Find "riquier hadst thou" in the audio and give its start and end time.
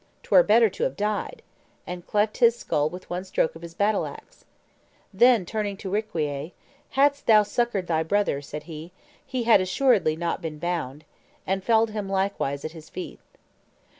5.91-7.43